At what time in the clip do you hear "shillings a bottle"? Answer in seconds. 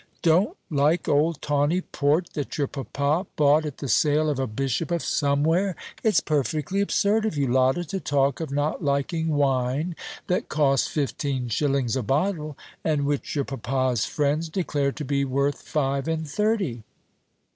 11.49-12.57